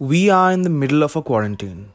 we 0.00 0.28
are 0.28 0.50
in 0.50 0.62
the 0.62 0.70
middle 0.70 1.04
of 1.04 1.14
a 1.14 1.22
quarantine. 1.22 1.92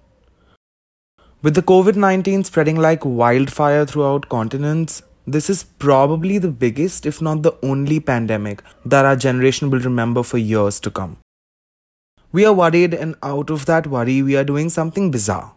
With 1.42 1.56
the 1.56 1.62
COVID 1.62 1.98
19 1.98 2.46
spreading 2.46 2.78
like 2.78 3.04
wildfire 3.04 3.86
throughout 3.86 4.30
continents, 4.30 5.04
this 5.28 5.50
is 5.50 5.64
probably 5.64 6.38
the 6.38 6.48
biggest, 6.48 7.06
if 7.06 7.22
not 7.22 7.44
the 7.44 7.54
only 7.62 8.00
pandemic 8.00 8.64
that 8.86 9.04
our 9.04 9.18
generation 9.18 9.70
will 9.70 9.82
remember 9.82 10.24
for 10.24 10.38
years 10.38 10.80
to 10.80 10.90
come. 10.90 11.18
We 12.32 12.46
are 12.46 12.54
worried, 12.54 12.94
and 12.94 13.16
out 13.22 13.50
of 13.50 13.66
that 13.66 13.88
worry, 13.88 14.22
we 14.22 14.38
are 14.38 14.46
doing 14.46 14.70
something 14.70 15.12
bizarre. 15.12 15.54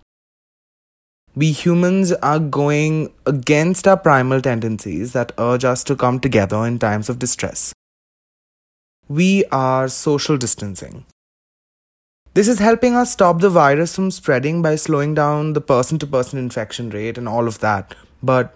We 1.36 1.52
humans 1.52 2.12
are 2.12 2.40
going 2.40 3.12
against 3.24 3.86
our 3.86 3.96
primal 3.96 4.40
tendencies 4.40 5.12
that 5.12 5.32
urge 5.38 5.64
us 5.64 5.84
to 5.84 5.94
come 5.94 6.18
together 6.18 6.66
in 6.66 6.80
times 6.80 7.08
of 7.08 7.20
distress. 7.20 7.72
We 9.08 9.44
are 9.52 9.88
social 9.88 10.36
distancing. 10.36 11.06
This 12.34 12.48
is 12.48 12.60
helping 12.60 12.94
us 12.94 13.12
stop 13.12 13.40
the 13.40 13.50
virus 13.50 13.94
from 13.94 14.10
spreading 14.10 14.62
by 14.62 14.76
slowing 14.76 15.12
down 15.12 15.52
the 15.52 15.60
person 15.60 15.98
to 15.98 16.06
person 16.06 16.38
infection 16.38 16.88
rate 16.88 17.18
and 17.18 17.28
all 17.28 17.46
of 17.46 17.58
that. 17.58 17.94
But 18.22 18.54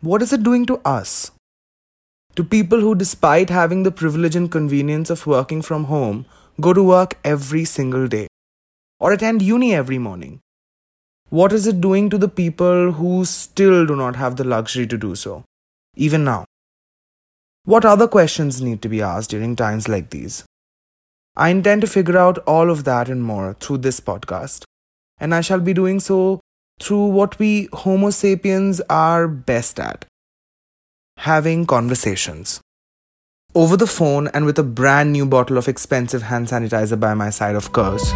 what 0.00 0.22
is 0.22 0.32
it 0.32 0.42
doing 0.42 0.64
to 0.66 0.80
us? 0.82 1.30
To 2.36 2.42
people 2.42 2.80
who, 2.80 2.94
despite 2.94 3.50
having 3.50 3.82
the 3.82 3.92
privilege 3.92 4.34
and 4.34 4.50
convenience 4.50 5.10
of 5.10 5.26
working 5.26 5.60
from 5.60 5.84
home, 5.84 6.24
go 6.58 6.72
to 6.72 6.82
work 6.82 7.18
every 7.22 7.66
single 7.66 8.08
day 8.08 8.28
or 8.98 9.12
attend 9.12 9.42
uni 9.42 9.74
every 9.74 9.98
morning. 9.98 10.40
What 11.28 11.52
is 11.52 11.66
it 11.66 11.82
doing 11.82 12.08
to 12.08 12.16
the 12.16 12.28
people 12.28 12.92
who 12.92 13.26
still 13.26 13.84
do 13.84 13.94
not 13.94 14.16
have 14.16 14.36
the 14.36 14.44
luxury 14.44 14.86
to 14.86 14.96
do 14.96 15.14
so, 15.14 15.44
even 15.96 16.24
now? 16.24 16.46
What 17.64 17.84
other 17.84 18.08
questions 18.08 18.62
need 18.62 18.80
to 18.80 18.88
be 18.88 19.02
asked 19.02 19.28
during 19.28 19.54
times 19.54 19.86
like 19.86 20.08
these? 20.08 20.44
I 21.34 21.48
intend 21.48 21.80
to 21.80 21.86
figure 21.86 22.18
out 22.18 22.36
all 22.46 22.68
of 22.68 22.84
that 22.84 23.08
and 23.08 23.22
more 23.22 23.54
through 23.58 23.78
this 23.78 24.00
podcast, 24.00 24.64
and 25.18 25.34
I 25.34 25.40
shall 25.40 25.60
be 25.60 25.72
doing 25.72 25.98
so 25.98 26.40
through 26.78 27.06
what 27.06 27.38
we 27.38 27.70
Homo 27.72 28.10
sapiens 28.10 28.82
are 28.90 29.26
best 29.26 29.80
at 29.80 30.04
having 31.16 31.64
conversations. 31.64 32.60
Over 33.54 33.78
the 33.78 33.86
phone 33.86 34.28
and 34.28 34.44
with 34.44 34.58
a 34.58 34.62
brand 34.62 35.12
new 35.12 35.24
bottle 35.24 35.56
of 35.56 35.68
expensive 35.68 36.22
hand 36.22 36.48
sanitizer 36.48 37.00
by 37.00 37.14
my 37.14 37.30
side, 37.30 37.54
of 37.54 37.72
course. 37.72 38.12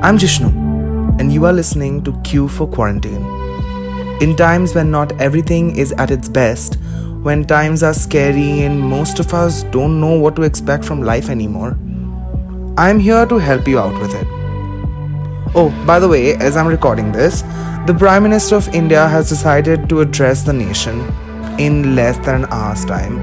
I'm 0.00 0.16
Jishnu, 0.16 0.48
and 1.20 1.30
you 1.30 1.44
are 1.44 1.52
listening 1.52 2.02
to 2.04 2.18
Q 2.22 2.48
for 2.48 2.66
Quarantine. 2.66 3.37
In 4.20 4.34
times 4.34 4.74
when 4.74 4.90
not 4.90 5.12
everything 5.20 5.76
is 5.76 5.92
at 5.92 6.10
its 6.10 6.28
best, 6.28 6.74
when 7.22 7.44
times 7.44 7.84
are 7.84 7.94
scary 7.94 8.62
and 8.62 8.80
most 8.80 9.20
of 9.20 9.32
us 9.32 9.62
don't 9.74 10.00
know 10.00 10.18
what 10.18 10.34
to 10.34 10.42
expect 10.42 10.84
from 10.84 11.02
life 11.02 11.28
anymore, 11.28 11.78
I'm 12.76 12.98
here 12.98 13.26
to 13.26 13.38
help 13.38 13.68
you 13.68 13.78
out 13.78 14.00
with 14.00 14.12
it. 14.14 14.26
Oh, 15.54 15.72
by 15.86 16.00
the 16.00 16.08
way, 16.08 16.34
as 16.34 16.56
I'm 16.56 16.66
recording 16.66 17.12
this, 17.12 17.42
the 17.86 17.94
Prime 17.96 18.24
Minister 18.24 18.56
of 18.56 18.68
India 18.74 19.06
has 19.06 19.28
decided 19.28 19.88
to 19.88 20.00
address 20.00 20.42
the 20.42 20.52
nation 20.52 21.00
in 21.60 21.94
less 21.94 22.18
than 22.18 22.42
an 22.42 22.46
hour's 22.50 22.84
time. 22.84 23.18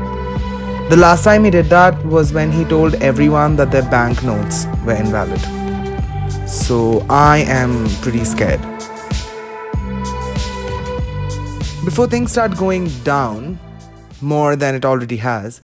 The 0.89 0.95
last 0.95 1.25
time 1.25 1.43
he 1.43 1.49
did 1.49 1.65
that 1.65 2.05
was 2.05 2.31
when 2.31 2.53
he 2.53 2.63
told 2.63 2.95
everyone 2.95 3.57
that 3.57 3.69
their 3.69 3.89
banknotes 3.89 4.65
were 4.85 4.93
invalid. 4.93 5.41
So 6.47 7.05
I 7.09 7.39
am 7.39 7.89
pretty 8.01 8.23
scared. 8.23 8.74
Before 11.85 12.07
things 12.07 12.31
start 12.31 12.57
going 12.57 12.87
down, 13.03 13.59
more 14.19 14.55
than 14.55 14.73
it 14.73 14.83
already 14.83 15.17
has, 15.17 15.61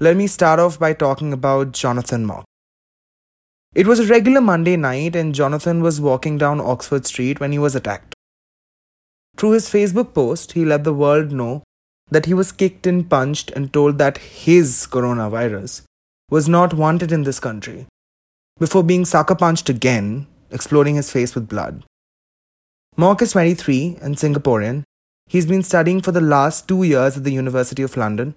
let 0.00 0.16
me 0.16 0.26
start 0.26 0.58
off 0.58 0.78
by 0.78 0.94
talking 0.94 1.30
about 1.30 1.72
Jonathan 1.72 2.24
Mok. 2.24 2.46
It 3.74 3.86
was 3.86 4.00
a 4.00 4.06
regular 4.06 4.40
Monday 4.40 4.76
night, 4.76 5.14
and 5.14 5.34
Jonathan 5.34 5.82
was 5.82 6.00
walking 6.00 6.38
down 6.38 6.58
Oxford 6.58 7.04
Street 7.04 7.38
when 7.38 7.52
he 7.52 7.58
was 7.58 7.74
attacked. 7.74 8.14
Through 9.36 9.50
his 9.50 9.68
Facebook 9.68 10.14
post, 10.14 10.52
he 10.52 10.64
let 10.64 10.84
the 10.84 10.94
world 10.94 11.32
know 11.32 11.62
that 12.10 12.24
he 12.24 12.32
was 12.32 12.50
kicked 12.50 12.86
and 12.86 13.10
punched 13.10 13.50
and 13.50 13.70
told 13.70 13.98
that 13.98 14.16
his 14.16 14.88
coronavirus 14.90 15.82
was 16.30 16.48
not 16.48 16.72
wanted 16.72 17.12
in 17.12 17.24
this 17.24 17.40
country, 17.40 17.86
before 18.58 18.82
being 18.82 19.04
sucker 19.04 19.34
punched 19.34 19.68
again, 19.68 20.26
exploding 20.50 20.94
his 20.94 21.12
face 21.12 21.34
with 21.34 21.46
blood. 21.46 21.84
Mok 22.96 23.20
is 23.20 23.32
23 23.32 23.98
and 24.00 24.16
Singaporean, 24.16 24.84
He's 25.32 25.46
been 25.46 25.62
studying 25.62 26.02
for 26.02 26.12
the 26.12 26.20
last 26.20 26.68
two 26.68 26.82
years 26.82 27.16
at 27.16 27.24
the 27.24 27.32
University 27.32 27.82
of 27.82 27.96
London. 27.96 28.34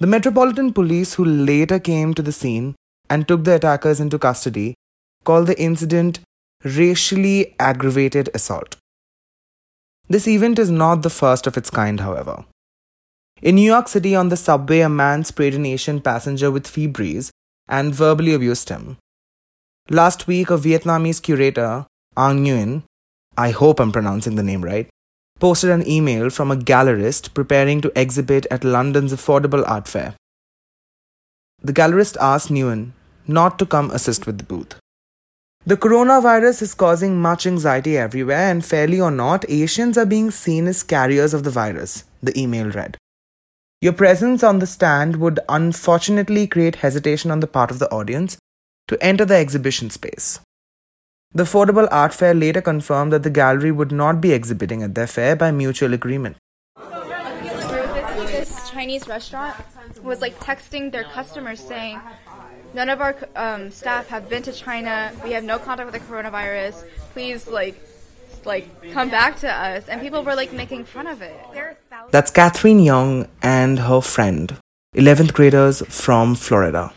The 0.00 0.08
Metropolitan 0.08 0.72
Police, 0.72 1.14
who 1.14 1.24
later 1.24 1.78
came 1.78 2.14
to 2.14 2.22
the 2.22 2.32
scene 2.32 2.74
and 3.08 3.28
took 3.28 3.44
the 3.44 3.54
attackers 3.54 4.00
into 4.00 4.18
custody, 4.18 4.74
called 5.22 5.46
the 5.46 5.56
incident 5.62 6.18
racially 6.64 7.54
aggravated 7.60 8.28
assault. 8.34 8.74
This 10.08 10.26
event 10.26 10.58
is 10.58 10.68
not 10.68 11.02
the 11.02 11.10
first 11.10 11.46
of 11.46 11.56
its 11.56 11.70
kind, 11.70 12.00
however. 12.00 12.44
In 13.40 13.54
New 13.54 13.70
York 13.70 13.86
City, 13.86 14.16
on 14.16 14.30
the 14.30 14.36
subway, 14.36 14.80
a 14.80 14.88
man 14.88 15.22
sprayed 15.22 15.54
an 15.54 15.64
Asian 15.64 16.00
passenger 16.00 16.50
with 16.50 16.66
Febreze 16.66 17.30
and 17.68 17.94
verbally 17.94 18.34
abused 18.34 18.68
him. 18.68 18.96
Last 19.88 20.26
week, 20.26 20.50
a 20.50 20.58
Vietnamese 20.58 21.22
curator, 21.22 21.86
An 22.16 22.44
Nguyen, 22.44 22.82
I 23.38 23.52
hope 23.52 23.78
I'm 23.78 23.92
pronouncing 23.92 24.34
the 24.34 24.42
name 24.42 24.64
right, 24.64 24.88
posted 25.44 25.68
an 25.68 25.86
email 25.86 26.30
from 26.30 26.50
a 26.50 26.56
gallerist 26.56 27.34
preparing 27.34 27.82
to 27.82 27.92
exhibit 27.94 28.46
at 28.50 28.64
London's 28.64 29.12
affordable 29.12 29.62
art 29.68 29.86
fair. 29.86 30.14
The 31.62 31.74
gallerist 31.74 32.16
asked 32.18 32.48
Nguyen 32.48 32.92
not 33.26 33.58
to 33.58 33.66
come 33.66 33.90
assist 33.90 34.26
with 34.26 34.38
the 34.38 34.44
booth. 34.44 34.76
The 35.66 35.76
coronavirus 35.76 36.62
is 36.62 36.74
causing 36.74 37.20
much 37.20 37.46
anxiety 37.46 37.98
everywhere, 37.98 38.50
and 38.50 38.64
fairly 38.64 39.00
or 39.00 39.10
not, 39.10 39.44
Asians 39.48 39.98
are 39.98 40.06
being 40.06 40.30
seen 40.30 40.66
as 40.66 40.82
carriers 40.82 41.34
of 41.34 41.44
the 41.44 41.50
virus, 41.50 42.04
the 42.22 42.38
email 42.38 42.70
read. 42.70 42.96
Your 43.80 43.92
presence 43.94 44.42
on 44.42 44.58
the 44.58 44.66
stand 44.66 45.16
would 45.16 45.40
unfortunately 45.48 46.46
create 46.46 46.76
hesitation 46.76 47.30
on 47.30 47.40
the 47.40 47.46
part 47.46 47.70
of 47.70 47.78
the 47.78 47.90
audience 47.90 48.36
to 48.88 49.02
enter 49.02 49.24
the 49.24 49.36
exhibition 49.36 49.90
space. 49.90 50.40
The 51.36 51.42
Affordable 51.42 51.88
Art 51.90 52.14
Fair 52.14 52.32
later 52.32 52.62
confirmed 52.62 53.12
that 53.12 53.24
the 53.24 53.30
gallery 53.30 53.72
would 53.72 53.90
not 53.90 54.20
be 54.20 54.30
exhibiting 54.30 54.84
at 54.84 54.94
their 54.94 55.08
fair 55.08 55.34
by 55.34 55.50
mutual 55.50 55.92
agreement. 55.92 56.36
This 58.28 58.70
Chinese 58.70 59.08
restaurant 59.08 59.56
was 60.04 60.20
like 60.20 60.38
texting 60.38 60.92
their 60.92 61.02
customers 61.02 61.58
saying, 61.58 62.00
None 62.72 62.88
of 62.88 63.00
our 63.00 63.16
um, 63.34 63.72
staff 63.72 64.06
have 64.10 64.28
been 64.28 64.44
to 64.44 64.52
China. 64.52 65.10
We 65.24 65.32
have 65.32 65.42
no 65.42 65.58
contact 65.58 65.90
with 65.90 66.00
the 66.00 66.06
coronavirus. 66.06 66.84
Please, 67.12 67.48
like, 67.48 67.82
like 68.44 68.92
come 68.92 69.10
back 69.10 69.36
to 69.40 69.50
us. 69.52 69.88
And 69.88 70.00
people 70.00 70.22
were 70.22 70.36
like 70.36 70.52
making 70.52 70.84
fun 70.84 71.08
of 71.08 71.20
it. 71.20 71.34
That's 72.12 72.30
Catherine 72.30 72.78
Young 72.78 73.26
and 73.42 73.80
her 73.80 74.00
friend, 74.00 74.56
11th 74.94 75.32
graders 75.32 75.82
from 75.88 76.36
Florida 76.36 76.92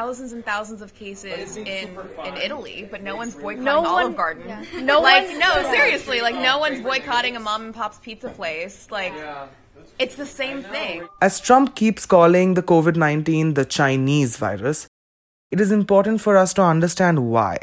thousands 0.00 0.32
and 0.32 0.42
thousands 0.44 0.80
of 0.80 0.94
cases 0.94 1.56
in 1.56 1.88
in 2.28 2.34
Italy, 2.46 2.88
but 2.90 3.02
no 3.02 3.14
one's 3.22 3.34
boycotting 3.34 3.64
no 3.64 3.78
Olive 3.84 4.04
one, 4.04 4.14
Garden. 4.22 4.44
Yeah. 4.48 4.64
No 4.92 5.00
like 5.00 5.26
one, 5.28 5.38
no, 5.38 5.52
yeah. 5.60 5.72
seriously, 5.76 6.18
like 6.26 6.36
no 6.50 6.54
one's 6.64 6.80
boycotting 6.80 7.36
a 7.36 7.40
mom 7.48 7.60
and 7.66 7.74
pop's 7.74 7.98
pizza 7.98 8.30
place. 8.30 8.76
Like 8.90 9.14
it's 9.98 10.16
the 10.22 10.30
same 10.42 10.62
thing. 10.62 11.06
As 11.20 11.38
Trump 11.48 11.74
keeps 11.74 12.06
calling 12.06 12.54
the 12.54 12.62
COVID-19 12.62 13.54
the 13.54 13.66
Chinese 13.78 14.38
virus, 14.38 14.88
it 15.50 15.60
is 15.60 15.70
important 15.70 16.22
for 16.22 16.34
us 16.42 16.54
to 16.54 16.62
understand 16.62 17.16
why. 17.34 17.58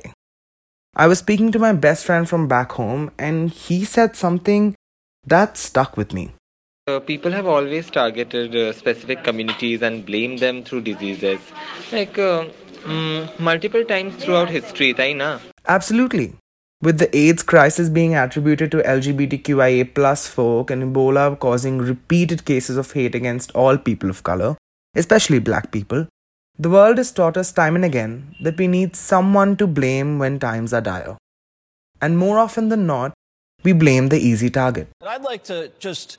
I 0.95 1.07
was 1.07 1.19
speaking 1.19 1.51
to 1.53 1.59
my 1.67 1.73
best 1.73 2.05
friend 2.05 2.29
from 2.29 2.47
back 2.47 2.73
home 2.73 3.09
and 3.17 3.49
he 3.49 3.83
said 3.85 4.15
something 4.15 4.75
that 5.25 5.57
stuck 5.57 5.97
with 5.97 6.13
me. 6.13 6.25
Uh, 6.87 7.01
people 7.01 7.33
have 7.33 7.45
always 7.45 7.89
targeted 7.89 8.55
uh, 8.55 8.71
specific 8.71 9.21
communities 9.21 9.81
and 9.81 10.05
blamed 10.05 10.39
them 10.39 10.63
through 10.63 10.79
diseases, 10.79 11.37
like 11.91 12.17
uh, 12.17 12.45
mm, 12.85 13.39
multiple 13.41 13.83
times 13.83 14.15
throughout 14.15 14.49
history, 14.49 14.93
na? 15.13 15.39
Absolutely. 15.67 16.35
With 16.81 16.97
the 16.97 17.13
AIDS 17.13 17.43
crisis 17.43 17.89
being 17.89 18.15
attributed 18.15 18.71
to 18.71 18.77
LGBTQIA 18.77 19.93
plus 19.93 20.27
folk 20.29 20.71
and 20.71 20.81
Ebola 20.81 21.37
causing 21.37 21.79
repeated 21.79 22.45
cases 22.45 22.77
of 22.77 22.89
hate 22.93 23.15
against 23.15 23.51
all 23.51 23.77
people 23.77 24.09
of 24.09 24.23
color, 24.23 24.55
especially 24.95 25.39
black 25.39 25.73
people, 25.73 26.07
the 26.57 26.69
world 26.69 26.99
has 26.99 27.11
taught 27.11 27.35
us 27.35 27.51
time 27.51 27.75
and 27.75 27.83
again 27.83 28.33
that 28.41 28.57
we 28.57 28.65
need 28.65 28.95
someone 28.95 29.57
to 29.57 29.67
blame 29.67 30.19
when 30.19 30.39
times 30.39 30.71
are 30.71 30.79
dire. 30.79 31.17
And 32.01 32.17
more 32.17 32.39
often 32.39 32.69
than 32.69 32.87
not, 32.87 33.13
we 33.65 33.73
blame 33.73 34.07
the 34.07 34.19
easy 34.19 34.49
target. 34.49 34.87
I'd 35.05 35.23
like 35.23 35.43
to 35.45 35.69
just 35.79 36.17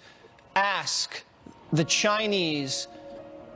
ask 0.58 1.25
the 1.72 1.84
Chinese 1.84 2.88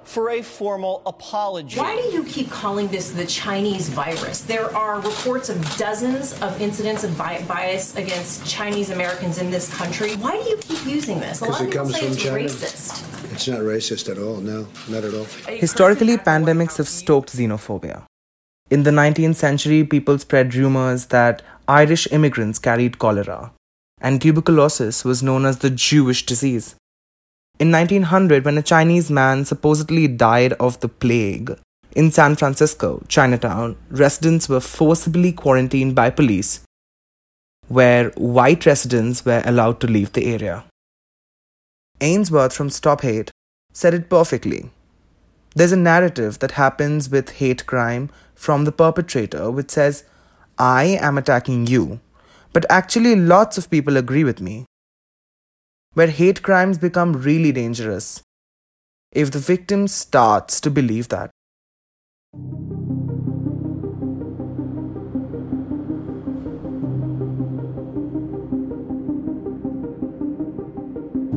for 0.05 0.31
a 0.31 0.43
formal 0.43 1.03
apology. 1.07 1.79
Why 1.79 1.97
do 1.97 2.09
you 2.17 2.25
keep 2.25 2.51
calling 2.51 2.89
this 2.89 3.11
the 3.11 3.27
Chinese 3.27 3.89
virus? 3.89 4.43
There 4.43 4.75
are 4.77 5.01
reports 5.01 5.49
of 5.49 5.59
dozens 5.77 6.41
of 6.43 6.61
incidents 6.61 7.03
of 7.05 7.17
bias 7.19 7.97
against 7.97 8.47
Chinese 8.47 8.91
Americans 8.91 9.39
in 9.39 9.51
this 9.51 9.73
country. 9.75 10.15
Why 10.17 10.33
do 10.41 10.49
you 10.49 10.57
keep 10.59 10.85
using 10.87 11.19
this? 11.21 11.41
A 11.41 11.47
lot 11.47 11.63
it 11.63 11.73
comes 11.73 11.97
from 11.97 12.17
China. 12.17 12.39
racist. 12.39 13.33
It's 13.33 13.33
It's 13.33 13.49
not 13.49 13.61
racist 13.61 14.11
at 14.11 14.19
all. 14.19 14.37
No, 14.37 14.69
not 14.89 15.05
at 15.05 15.15
all. 15.15 15.27
Historically, 15.67 16.17
pandemics 16.19 16.77
have 16.77 16.89
stoked 16.89 17.31
xenophobia. 17.37 18.05
In 18.71 18.85
the 18.85 18.91
19th 18.91 19.37
century, 19.37 19.85
people 19.85 20.19
spread 20.19 20.55
rumors 20.55 21.07
that 21.07 21.43
Irish 21.69 22.07
immigrants 22.11 22.59
carried 22.59 22.99
cholera, 22.99 23.53
and 24.01 24.21
tuberculosis 24.21 25.05
was 25.05 25.23
known 25.23 25.47
as 25.47 25.59
the 25.59 25.71
Jewish 25.71 26.27
disease. 26.27 26.75
In 27.63 27.71
1900, 27.71 28.45
when 28.45 28.59
a 28.59 28.63
Chinese 28.71 29.09
man 29.09 29.45
supposedly 29.45 30.09
died 30.09 30.53
of 30.55 30.81
the 30.81 30.89
plague, 30.89 31.57
in 31.95 32.11
San 32.11 32.35
Francisco, 32.35 33.05
Chinatown, 33.07 33.77
residents 33.89 34.49
were 34.49 34.59
forcibly 34.59 35.31
quarantined 35.31 35.95
by 35.95 36.11
police, 36.11 36.63
where 37.69 38.09
white 38.17 38.67
residents 38.67 39.25
were 39.25 39.43
allowed 39.45 39.79
to 39.79 39.87
leave 39.87 40.13
the 40.13 40.27
area. 40.35 40.65
Ainsworth 42.01 42.53
from 42.53 42.69
Stop 42.69 43.03
Hate 43.03 43.31
said 43.73 43.95
it 43.95 44.11
perfectly. 44.11 44.71
There's 45.55 45.71
a 45.71 45.77
narrative 45.77 46.41
that 46.41 46.59
happens 46.63 47.11
with 47.11 47.39
hate 47.43 47.65
crime 47.67 48.11
from 48.35 48.65
the 48.65 48.73
perpetrator 48.73 49.53
which 49.53 49.71
says, 49.71 50.03
I 50.59 50.99
am 51.01 51.17
attacking 51.17 51.69
you, 51.69 52.01
but 52.53 52.67
actually 52.69 53.15
lots 53.15 53.57
of 53.57 53.71
people 53.71 53.97
agree 53.97 54.25
with 54.25 54.41
me. 54.41 54.65
Where 55.95 56.07
hate 56.07 56.43
crimes 56.43 56.79
become 56.79 57.13
really 57.13 57.53
dangerous 57.53 58.23
if 59.11 59.31
the 59.31 59.39
victim 59.39 59.89
starts 59.89 60.59
to 60.63 60.71
believe 60.71 61.09
that. 61.09 61.31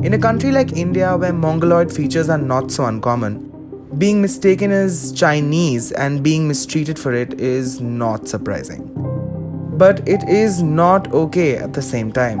In 0.02 0.14
a 0.14 0.18
country 0.18 0.52
like 0.52 0.72
India, 0.72 1.14
where 1.18 1.34
Mongoloid 1.34 1.92
features 1.92 2.30
are 2.30 2.38
not 2.38 2.70
so 2.70 2.86
uncommon, 2.86 3.52
being 3.98 4.22
mistaken 4.22 4.70
as 4.70 5.12
Chinese 5.12 5.92
and 5.92 6.22
being 6.22 6.48
mistreated 6.48 6.98
for 6.98 7.12
it 7.12 7.38
is 7.38 7.82
not 7.82 8.26
surprising. 8.26 8.90
But 9.76 10.08
it 10.08 10.26
is 10.26 10.62
not 10.62 11.12
okay 11.12 11.56
at 11.56 11.74
the 11.74 11.82
same 11.82 12.10
time. 12.10 12.40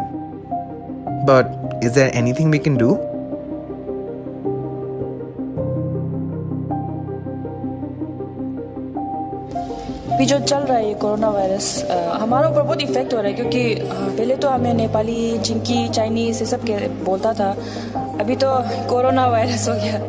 But 1.26 1.65
is 1.82 1.94
there 1.94 2.10
anything 2.14 2.50
we 2.50 2.58
can 2.58 2.76
do? 2.76 2.94
अभी 10.16 10.26
जो 10.26 10.38
चल 10.38 10.56
रहा 10.56 10.76
है 10.76 10.86
ये 10.86 10.94
corona 10.94 11.28
virus 11.30 11.66
हमारे 12.20 12.48
ऊपर 12.48 12.62
बहुत 12.62 12.82
effect 12.82 13.14
हो 13.14 13.18
रहा 13.18 13.28
है 13.28 13.32
क्योंकि 13.34 13.74
पहले 13.82 14.36
तो 14.36 14.48
हमें 14.48 14.72
नेपाली 14.74 15.38
चिंकी 15.38 15.88
चाइनीज़ 15.88 16.38
ये 16.40 16.46
सब 16.46 16.64
के 16.64 16.88
बोलता 17.04 17.32
था 17.32 17.50
अभी 18.20 18.36
तो 18.36 18.52
कोरोना 18.90 19.26
वायरस 19.26 19.68
हो 19.68 19.74
गया 19.74 20.00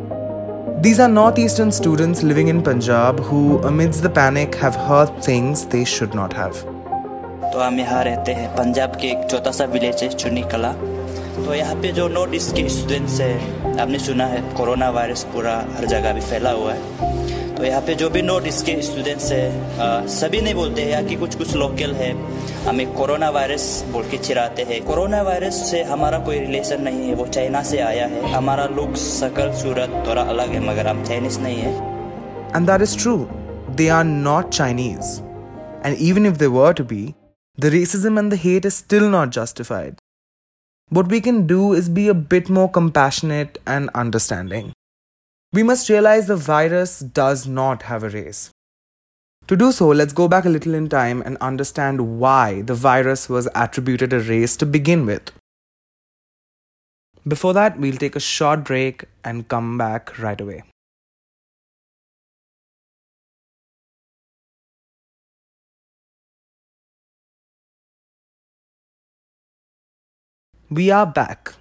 These 0.80 1.00
are 1.00 1.10
northeastern 1.10 1.72
students 1.72 2.22
living 2.24 2.50
in 2.50 2.62
Punjab 2.62 3.20
who, 3.22 3.58
amidst 3.64 4.04
the 4.04 4.12
panic, 4.12 4.56
have 4.56 4.76
heard 4.76 5.14
things 5.22 5.66
they 5.66 5.84
should 5.86 6.14
not 6.14 6.34
have. 6.34 6.64
तो 7.52 7.60
हम 7.60 7.80
यहाँ 7.80 8.04
रहते 8.04 8.32
हैं 8.34 8.50
पंजाब 8.56 8.96
के 9.02 9.08
एक 9.08 9.30
छोटा 9.32 9.52
सा 9.52 9.66
विलेज 9.66 10.04
है 10.04 10.10
चुनी 10.10 10.42
कला 10.52 10.74
तो 11.46 11.54
यहाँ 11.54 11.76
पे 11.82 11.92
जो 11.94 12.08
नॉर्थ 12.10 12.36
ईस्ट 12.36 12.56
के 12.56 12.68
स्टूडेंट्स 12.70 13.20
है 13.22 13.34
आपने 13.80 14.00
सुना 14.00 14.26
है 14.28 14.42
कोरोना 14.54 14.90
वायरस 14.92 15.24
पूरा 15.34 15.56
हर 15.76 15.86
जगह 15.88 16.14
भी 16.14 16.22
फैला 16.22 16.52
हुआ 16.52 16.74
है 16.74 17.56
तो 17.56 17.64
यहाँ 17.64 17.82
पे 17.82 17.96
जो 17.96 18.10
भी 18.10 18.22
नॉर्थ 18.22 18.48
ईस्ट 18.48 18.66
के 18.66 18.82
स्टूडेंट्स 18.84 19.32
है 19.32 20.08
सभी 20.16 20.42
नहीं 20.42 20.54
बोलते 20.54 20.82
हैं 20.82 20.90
यहाँ 20.90 21.04
की 21.04 21.16
कुछ 21.16 21.36
कुछ 21.36 21.56
लोकल 21.56 21.94
है 21.96 22.12
हमें 22.68 22.86
कोरोना 22.94 23.30
वायरस 23.38 23.66
बोल 23.92 24.10
के 24.10 24.18
चिराते 24.20 24.64
हैं 24.70 24.84
कोरोना 24.86 25.22
वायरस 25.24 25.62
से 25.72 25.84
हमारा 25.92 26.20
कोई 26.26 26.40
रिलेशन 26.40 26.82
नहीं 26.84 27.08
है 27.08 27.16
वो 27.16 27.28
चाइना 27.30 27.64
से 27.72 27.80
आया 27.82 28.06
है 28.08 28.32
हमारा 28.34 28.66
लुक 28.76 28.96
शकल 29.04 29.52
सूरत 29.62 30.04
थोड़ा 30.08 30.22
अलग 30.24 30.50
है 30.50 30.66
मगर 30.68 30.88
हम 30.88 31.04
चाइनीज़ 31.06 31.40
नहीं 31.40 31.58
है 31.58 31.96
And 32.50 32.68
that 32.68 32.82
is 32.82 32.96
true. 32.96 33.30
They 33.70 33.90
are 33.90 34.04
not 34.04 34.52
Chinese. 34.52 35.22
And 35.84 35.98
even 36.00 36.26
if 36.26 36.38
they 36.38 36.48
were 36.50 36.74
to 36.74 36.84
be, 36.86 37.16
the 37.58 37.70
racism 37.70 38.18
and 38.18 38.32
the 38.32 38.38
hate 38.38 38.66
is 38.66 38.76
still 38.76 39.10
not 39.10 39.30
justified. 39.32 40.00
What 40.90 41.10
we 41.10 41.20
can 41.20 41.46
do 41.48 41.74
is 41.74 41.90
be 41.90 42.08
a 42.08 42.14
bit 42.14 42.50
more 42.50 42.72
compassionate 42.72 43.58
and 43.68 43.90
understanding. 43.94 44.72
We 45.52 45.62
must 45.62 45.90
realize 45.90 46.28
the 46.28 46.38
virus 46.38 47.00
does 47.00 47.46
not 47.46 47.84
have 47.84 48.04
a 48.04 48.10
race. 48.10 48.52
To 49.48 49.58
do 49.58 49.72
so, 49.74 49.88
let's 49.88 50.14
go 50.14 50.28
back 50.30 50.46
a 50.46 50.50
little 50.50 50.74
in 50.74 50.88
time 50.88 51.22
and 51.22 51.38
understand 51.38 52.20
why 52.20 52.62
the 52.62 52.74
virus 52.74 53.28
was 53.28 53.50
attributed 53.54 54.14
a 54.14 54.20
race 54.20 54.56
to 54.58 54.66
begin 54.66 55.06
with. 55.06 55.32
Before 57.28 57.54
that, 57.54 57.78
we'll 57.78 57.98
take 57.98 58.16
a 58.16 58.22
short 58.22 58.64
break 58.64 59.06
and 59.26 59.48
come 59.48 59.78
back 59.78 60.18
right 60.18 60.40
away. 60.40 60.64
We 70.70 70.92
are 70.92 71.06
back. 71.06 71.54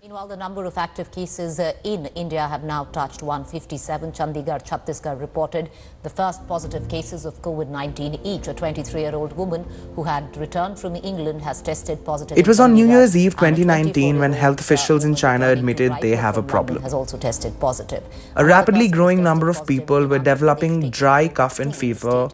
Meanwhile, 0.00 0.28
the 0.28 0.38
number 0.38 0.64
of 0.64 0.78
active 0.78 1.10
cases 1.12 1.60
uh, 1.60 1.74
in 1.84 2.06
India 2.14 2.48
have 2.48 2.64
now 2.64 2.84
touched 2.84 3.22
157. 3.22 4.12
Chandigarh, 4.12 4.64
Chhattisgarh 4.64 5.20
reported 5.20 5.68
the 6.02 6.08
first 6.08 6.46
positive 6.48 6.88
cases 6.88 7.26
of 7.26 7.34
COVID-19 7.42 8.20
each. 8.24 8.48
A 8.48 8.54
23-year-old 8.54 9.34
woman 9.34 9.66
who 9.94 10.04
had 10.04 10.34
returned 10.38 10.78
from 10.78 10.96
England 10.96 11.42
has 11.42 11.60
tested 11.60 12.02
positive. 12.06 12.38
It 12.38 12.48
was 12.48 12.58
on 12.58 12.72
New 12.72 12.88
Year's 12.88 13.14
Eve 13.14 13.32
2019 13.32 14.18
when 14.18 14.32
health 14.32 14.60
officials 14.60 15.04
in 15.04 15.14
China 15.14 15.48
admitted 15.48 15.92
they 16.00 16.16
have 16.16 16.38
a 16.38 16.42
problem. 16.42 16.82
Has 16.82 16.94
also 16.94 17.18
tested 17.18 17.60
positive. 17.60 18.02
A 18.36 18.46
rapidly 18.46 18.88
growing 18.88 19.22
number 19.22 19.50
of 19.50 19.66
people 19.66 20.06
were 20.06 20.18
developing 20.18 20.88
dry 20.88 21.28
cough 21.28 21.58
and 21.58 21.76
fever 21.76 22.30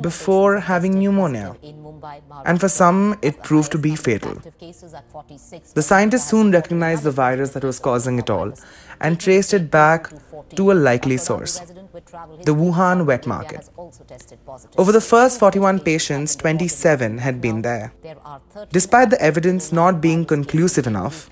before 0.00 0.60
having 0.60 0.98
pneumonia, 0.98 1.56
and 2.44 2.60
for 2.60 2.68
some 2.68 3.18
it 3.22 3.42
proved 3.42 3.72
to 3.72 3.78
be 3.78 3.94
fatal. 3.96 4.34
The 5.74 5.82
scientists 5.82 6.28
soon 6.28 6.50
recognized 6.50 7.02
the 7.04 7.10
virus 7.10 7.50
that 7.50 7.64
was 7.64 7.78
causing 7.78 8.18
it 8.18 8.30
all 8.30 8.52
and 9.00 9.20
traced 9.20 9.54
it 9.54 9.70
back 9.70 10.10
to 10.56 10.72
a 10.72 10.74
likely 10.74 11.16
source 11.16 11.60
the 12.44 12.54
Wuhan 12.54 13.06
wet 13.06 13.26
market. 13.26 13.68
Over 14.76 14.92
the 14.92 15.00
first 15.00 15.38
41 15.38 15.80
patients, 15.80 16.36
27 16.36 17.18
had 17.18 17.40
been 17.40 17.62
there. 17.62 17.92
Despite 18.70 19.10
the 19.10 19.20
evidence 19.20 19.72
not 19.72 20.00
being 20.00 20.24
conclusive 20.24 20.86
enough, 20.86 21.30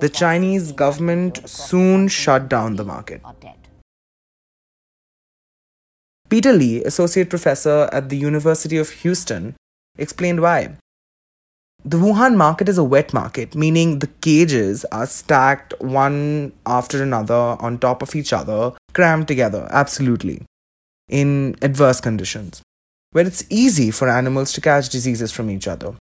the 0.00 0.08
Chinese 0.08 0.72
government 0.72 1.48
soon 1.48 2.08
shut 2.08 2.48
down 2.48 2.76
the 2.76 2.84
market. 2.84 3.22
Peter 6.28 6.52
Li, 6.52 6.84
associate 6.84 7.30
professor 7.30 7.88
at 7.90 8.10
the 8.10 8.16
University 8.16 8.76
of 8.76 8.90
Houston, 8.90 9.56
explained 9.96 10.42
why. 10.42 10.76
The 11.84 11.96
Wuhan 11.96 12.36
market 12.36 12.68
is 12.68 12.76
a 12.76 12.84
wet 12.84 13.14
market, 13.14 13.54
meaning 13.54 14.00
the 14.00 14.10
cages 14.20 14.84
are 14.86 15.06
stacked 15.06 15.72
one 15.80 16.52
after 16.66 17.02
another 17.02 17.56
on 17.60 17.78
top 17.78 18.02
of 18.02 18.14
each 18.14 18.32
other, 18.32 18.72
crammed 18.92 19.28
together, 19.28 19.66
absolutely, 19.70 20.42
in 21.08 21.56
adverse 21.62 22.00
conditions, 22.00 22.60
where 23.12 23.26
it's 23.26 23.44
easy 23.48 23.90
for 23.90 24.08
animals 24.08 24.52
to 24.52 24.60
catch 24.60 24.90
diseases 24.90 25.32
from 25.32 25.48
each 25.48 25.66
other. 25.66 25.94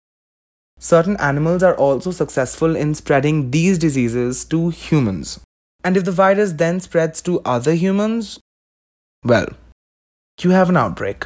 Certain 0.80 1.18
animals 1.18 1.62
are 1.62 1.76
also 1.76 2.12
successful 2.12 2.76
in 2.76 2.96
spreading 2.96 3.52
these 3.52 3.78
diseases 3.78 4.44
to 4.46 4.70
humans. 4.70 5.40
And 5.84 5.96
if 5.96 6.04
the 6.04 6.12
virus 6.12 6.54
then 6.54 6.80
spreads 6.80 7.22
to 7.24 7.42
other 7.46 7.76
humans, 7.76 8.40
well, 9.24 9.48
you 10.44 10.52
have 10.52 10.70
an 10.70 10.78
outbreak. 10.78 11.26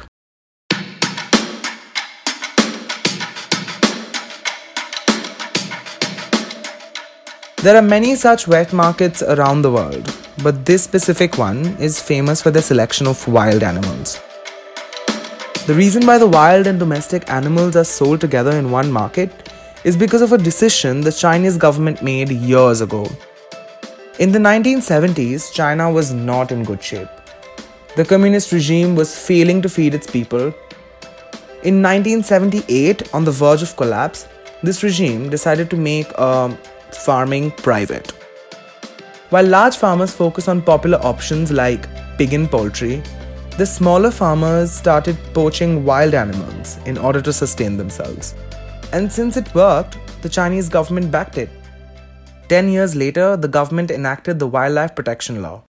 There 7.62 7.76
are 7.76 7.82
many 7.82 8.14
such 8.14 8.48
wet 8.48 8.72
markets 8.72 9.22
around 9.22 9.62
the 9.62 9.70
world, 9.70 10.16
but 10.42 10.64
this 10.64 10.82
specific 10.82 11.36
one 11.36 11.76
is 11.78 12.00
famous 12.00 12.40
for 12.40 12.50
the 12.50 12.62
selection 12.62 13.06
of 13.06 13.26
wild 13.28 13.62
animals. 13.62 14.18
The 15.66 15.74
reason 15.74 16.06
why 16.06 16.16
the 16.16 16.26
wild 16.26 16.66
and 16.66 16.78
domestic 16.78 17.28
animals 17.28 17.76
are 17.76 17.84
sold 17.84 18.20
together 18.20 18.52
in 18.52 18.70
one 18.70 18.90
market 18.90 19.52
is 19.84 19.96
because 19.96 20.22
of 20.22 20.32
a 20.32 20.38
decision 20.38 21.02
the 21.02 21.12
Chinese 21.12 21.58
government 21.58 22.02
made 22.02 22.30
years 22.30 22.80
ago. 22.80 23.10
In 24.18 24.32
the 24.32 24.38
1970s, 24.38 25.52
China 25.52 25.90
was 25.90 26.12
not 26.12 26.52
in 26.52 26.64
good 26.64 26.82
shape. 26.82 27.19
The 27.96 28.04
communist 28.04 28.52
regime 28.52 28.94
was 28.94 29.18
failing 29.18 29.60
to 29.62 29.68
feed 29.68 29.94
its 29.94 30.08
people. 30.08 30.54
In 31.64 31.82
1978, 31.82 33.12
on 33.12 33.24
the 33.24 33.32
verge 33.32 33.62
of 33.62 33.76
collapse, 33.76 34.28
this 34.62 34.84
regime 34.84 35.28
decided 35.28 35.68
to 35.70 35.76
make 35.76 36.06
uh, 36.16 36.50
farming 36.92 37.50
private. 37.50 38.12
While 39.30 39.46
large 39.46 39.76
farmers 39.76 40.14
focus 40.14 40.46
on 40.46 40.62
popular 40.62 40.98
options 40.98 41.50
like 41.50 41.88
pig 42.16 42.32
and 42.32 42.48
poultry, 42.48 43.02
the 43.58 43.66
smaller 43.66 44.12
farmers 44.12 44.70
started 44.70 45.18
poaching 45.34 45.84
wild 45.84 46.14
animals 46.14 46.78
in 46.86 46.96
order 46.96 47.20
to 47.20 47.32
sustain 47.32 47.76
themselves. 47.76 48.34
And 48.92 49.12
since 49.12 49.36
it 49.36 49.52
worked, 49.52 49.98
the 50.22 50.28
Chinese 50.28 50.68
government 50.68 51.10
backed 51.10 51.38
it. 51.38 51.50
Ten 52.48 52.68
years 52.68 52.94
later, 52.94 53.36
the 53.36 53.48
government 53.48 53.90
enacted 53.90 54.38
the 54.38 54.46
Wildlife 54.46 54.94
Protection 54.94 55.42
Law. 55.42 55.64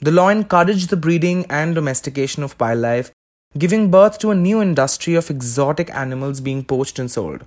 The 0.00 0.12
law 0.12 0.28
encouraged 0.28 0.90
the 0.90 0.96
breeding 0.96 1.44
and 1.50 1.74
domestication 1.74 2.44
of 2.44 2.58
wildlife, 2.60 3.10
giving 3.56 3.90
birth 3.90 4.18
to 4.20 4.30
a 4.30 4.34
new 4.34 4.62
industry 4.62 5.16
of 5.16 5.28
exotic 5.28 5.90
animals 5.90 6.40
being 6.40 6.64
poached 6.64 7.00
and 7.00 7.10
sold. 7.10 7.44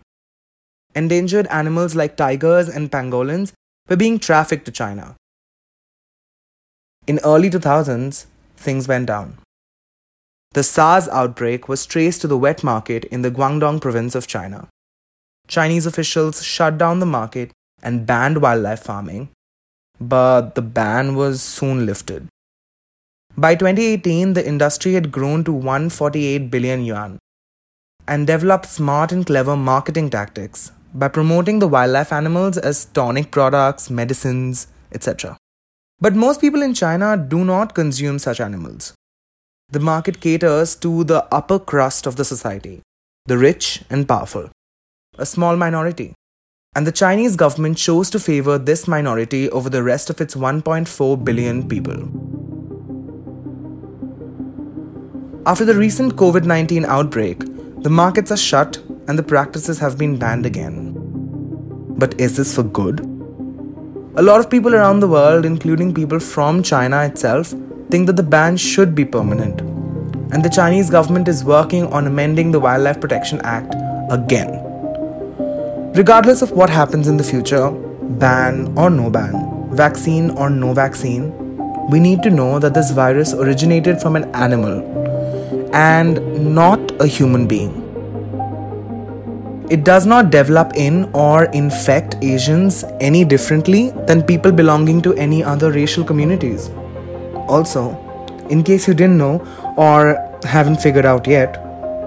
Endangered 0.94 1.48
animals 1.48 1.96
like 1.96 2.18
tigers 2.18 2.68
and 2.68 2.92
pangolins 2.92 3.54
were 3.88 3.96
being 3.96 4.20
trafficked 4.20 4.66
to 4.66 4.72
China. 4.72 5.16
In 7.08 7.20
early 7.24 7.50
2000s, 7.50 8.26
things 8.58 8.88
went 8.88 9.08
down. 9.08 9.38
The 10.52 10.64
SARS 10.64 11.08
outbreak 11.08 11.70
was 11.70 11.86
traced 11.86 12.20
to 12.22 12.28
the 12.28 12.38
wet 12.38 12.64
market 12.64 13.06
in 13.06 13.22
the 13.22 13.32
Guangdong 13.32 13.80
province 13.80 14.14
of 14.14 14.28
China. 14.28 14.68
Chinese 15.48 15.86
officials 15.86 16.44
shut 16.44 16.78
down 16.78 17.00
the 17.00 17.06
market 17.06 17.52
and 17.82 18.06
banned 18.06 18.42
wildlife 18.42 18.84
farming, 18.84 19.30
but 20.02 20.56
the 20.56 20.62
ban 20.62 21.16
was 21.16 21.42
soon 21.42 21.86
lifted. 21.86 22.28
By 23.42 23.56
2018, 23.56 24.34
the 24.34 24.48
industry 24.48 24.94
had 24.94 25.12
grown 25.12 25.44
to 25.46 25.52
148 25.52 26.52
billion 26.52 26.86
yuan 26.86 27.18
and 28.08 28.28
developed 28.28 28.68
smart 28.68 29.12
and 29.12 29.26
clever 29.26 29.56
marketing 29.58 30.12
tactics 30.12 30.72
by 30.94 31.08
promoting 31.08 31.58
the 31.58 31.68
wildlife 31.68 32.14
animals 32.14 32.60
as 32.60 32.86
tonic 32.86 33.32
products, 33.32 33.90
medicines, 33.90 34.68
etc. 34.92 35.38
But 36.00 36.14
most 36.14 36.40
people 36.40 36.62
in 36.62 36.76
China 36.76 37.18
do 37.18 37.44
not 37.44 37.74
consume 37.74 38.20
such 38.20 38.40
animals. 38.40 38.94
The 39.72 39.80
market 39.80 40.20
caters 40.20 40.76
to 40.76 41.04
the 41.04 41.26
upper 41.34 41.58
crust 41.58 42.06
of 42.06 42.18
the 42.18 42.26
society, 42.26 42.84
the 43.26 43.40
rich 43.40 43.84
and 43.90 44.08
powerful, 44.08 44.52
a 45.18 45.26
small 45.26 45.56
minority. 45.56 46.14
And 46.76 46.86
the 46.86 46.92
Chinese 46.92 47.36
government 47.36 47.80
chose 47.80 48.12
to 48.12 48.20
favor 48.20 48.60
this 48.60 48.88
minority 48.88 49.50
over 49.50 49.68
the 49.68 49.82
rest 49.82 50.12
of 50.12 50.22
its 50.22 50.36
1.4 50.36 51.26
billion 51.26 51.68
people. 51.68 52.31
After 55.44 55.66
the 55.66 55.74
recent 55.74 56.18
COVID 56.18 56.46
19 56.46 56.86
outbreak, 56.86 57.40
the 57.82 57.90
markets 57.90 58.30
are 58.30 58.38
shut 58.38 58.78
and 59.08 59.18
the 59.18 59.24
practices 59.24 59.80
have 59.80 59.98
been 59.98 60.16
banned 60.16 60.46
again. 60.46 60.94
But 61.98 62.14
is 62.22 62.38
this 62.38 62.54
for 62.54 62.62
good? 62.62 63.00
A 64.18 64.22
lot 64.22 64.40
of 64.40 64.52
people 64.52 64.76
around 64.76 65.00
the 65.00 65.08
world, 65.08 65.44
including 65.44 65.96
people 65.96 66.20
from 66.20 66.62
China 66.62 67.04
itself, 67.06 67.56
think 67.90 68.06
that 68.06 68.18
the 68.18 68.30
ban 68.36 68.56
should 68.56 68.94
be 68.94 69.04
permanent. 69.04 69.62
And 70.32 70.46
the 70.46 70.50
Chinese 70.50 70.92
government 70.92 71.28
is 71.28 71.44
working 71.44 71.88
on 71.88 72.06
amending 72.06 72.52
the 72.52 72.60
Wildlife 72.60 73.02
Protection 73.02 73.42
Act 73.44 73.74
again. 74.12 74.62
Regardless 75.96 76.44
of 76.44 76.52
what 76.52 76.70
happens 76.70 77.08
in 77.08 77.18
the 77.18 77.24
future, 77.24 77.72
ban 77.72 78.72
or 78.78 78.92
no 78.92 79.10
ban, 79.10 79.76
vaccine 79.76 80.30
or 80.30 80.52
no 80.52 80.72
vaccine, 80.74 81.34
we 81.90 82.00
need 82.00 82.22
to 82.22 82.30
know 82.30 82.60
that 82.60 82.76
this 82.76 82.92
virus 82.92 83.34
originated 83.34 84.00
from 84.00 84.16
an 84.16 84.30
animal 84.36 85.01
and 85.74 86.54
not 86.54 86.80
a 87.02 87.08
human 87.08 87.48
being. 87.48 87.78
It 89.70 89.86
does 89.86 90.06
not 90.06 90.32
develop 90.32 90.74
in 90.76 91.10
or 91.14 91.46
infect 91.46 92.16
Asians 92.22 92.84
any 93.00 93.24
differently 93.24 93.92
than 94.06 94.22
people 94.22 94.52
belonging 94.52 95.02
to 95.04 95.14
any 95.14 95.44
other 95.44 95.72
racial 95.72 96.04
communities. 96.04 96.70
Also, 97.48 97.98
in 98.50 98.64
case 98.64 98.86
you 98.88 98.94
didn't 98.94 99.18
know 99.18 99.40
or 99.78 100.38
haven't 100.44 100.82
figured 100.82 101.06
out 101.06 101.26
yet, 101.26 101.58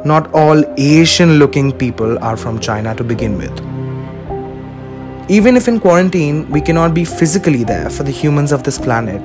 not 0.05 0.31
all 0.35 0.63
Asian 0.77 1.39
looking 1.39 1.73
people 1.73 2.19
are 2.23 2.37
from 2.37 2.59
China 2.59 2.95
to 2.95 3.03
begin 3.03 3.39
with. 3.39 3.59
Even 5.31 5.57
if 5.57 5.69
in 5.69 5.81
quarantine 5.81 6.47
we 6.51 6.61
cannot 6.61 6.93
be 6.93 7.07
physically 7.07 7.65
there 7.65 7.89
for 7.89 8.03
the 8.03 8.11
humans 8.11 8.53
of 8.53 8.63
this 8.63 8.77
planet, 8.79 9.23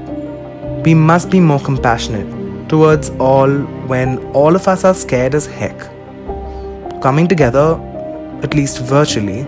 we 0.85 0.93
must 0.93 1.29
be 1.29 1.41
more 1.41 1.59
compassionate 1.59 2.38
towards 2.69 3.09
all 3.19 3.49
when 3.91 4.17
all 4.33 4.55
of 4.55 4.67
us 4.67 4.83
are 4.83 4.93
scared 4.93 5.35
as 5.35 5.45
heck. 5.45 5.77
Coming 7.01 7.27
together, 7.27 7.79
at 8.43 8.53
least 8.53 8.79
virtually, 8.79 9.43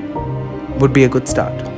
would 0.80 0.92
be 0.92 1.04
a 1.04 1.10
good 1.10 1.28
start. 1.28 1.71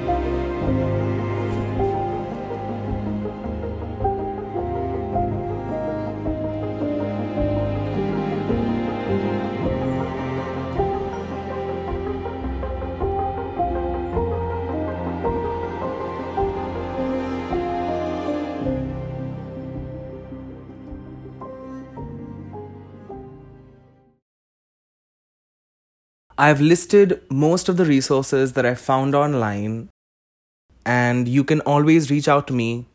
I've 26.44 26.60
listed 26.60 27.22
most 27.30 27.70
of 27.70 27.78
the 27.78 27.86
resources 27.86 28.52
that 28.52 28.66
I 28.66 28.76
found 28.76 29.16
online, 29.16 29.90
and 30.86 31.26
you 31.26 31.46
can 31.46 31.62
always 31.62 32.12
reach 32.12 32.28
out 32.28 32.48
to 32.48 32.54
me 32.54 32.86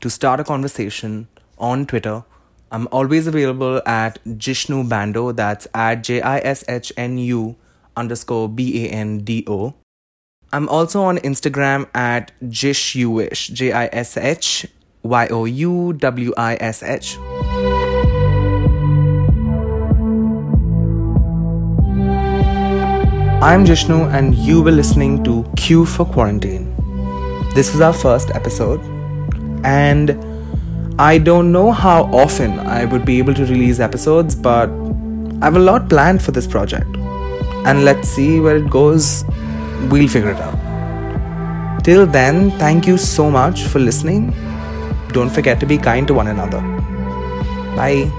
to 0.00 0.08
start 0.08 0.40
a 0.40 0.44
conversation 0.44 1.28
on 1.58 1.84
Twitter. 1.84 2.24
I'm 2.72 2.88
always 2.90 3.26
available 3.26 3.82
at 3.84 4.18
Jishnu 4.24 4.88
Bando, 4.88 5.32
that's 5.32 5.68
at 5.74 6.04
J 6.04 6.22
I 6.22 6.38
S 6.38 6.64
H 6.68 6.90
N 6.96 7.18
U 7.18 7.56
underscore 7.98 8.48
B 8.48 8.86
A 8.86 8.88
N 8.88 9.18
D 9.18 9.44
O. 9.46 9.74
I'm 10.54 10.66
also 10.70 11.02
on 11.02 11.18
Instagram 11.18 11.86
at 11.94 12.32
Jishyouwish, 12.44 13.52
J 13.52 13.72
I 13.72 13.90
S 13.92 14.16
H 14.16 14.66
Y 15.02 15.26
O 15.28 15.44
U 15.44 15.92
W 15.92 16.32
I 16.38 16.56
S 16.60 16.82
H. 16.82 17.18
I'm 23.46 23.64
Jishnu, 23.64 24.12
and 24.12 24.34
you 24.34 24.60
were 24.60 24.72
listening 24.72 25.22
to 25.22 25.48
Q 25.56 25.86
for 25.86 26.04
Quarantine. 26.04 26.64
This 27.54 27.70
was 27.72 27.80
our 27.80 27.92
first 27.92 28.32
episode, 28.34 28.80
and 29.64 30.10
I 30.98 31.18
don't 31.18 31.52
know 31.52 31.70
how 31.70 32.06
often 32.06 32.58
I 32.58 32.86
would 32.86 33.04
be 33.04 33.18
able 33.18 33.34
to 33.34 33.46
release 33.46 33.78
episodes, 33.78 34.34
but 34.34 34.68
I 35.40 35.44
have 35.44 35.54
a 35.54 35.60
lot 35.60 35.88
planned 35.88 36.24
for 36.24 36.32
this 36.32 36.44
project. 36.44 36.96
And 37.66 37.84
let's 37.84 38.08
see 38.08 38.40
where 38.40 38.56
it 38.56 38.68
goes. 38.68 39.24
We'll 39.92 40.08
figure 40.08 40.32
it 40.32 40.40
out. 40.40 41.84
Till 41.84 42.04
then, 42.04 42.50
thank 42.58 42.84
you 42.84 42.98
so 42.98 43.30
much 43.30 43.62
for 43.62 43.78
listening. 43.78 44.34
Don't 45.12 45.30
forget 45.30 45.60
to 45.60 45.66
be 45.66 45.78
kind 45.78 46.08
to 46.08 46.14
one 46.14 46.26
another. 46.26 46.60
Bye. 47.76 48.10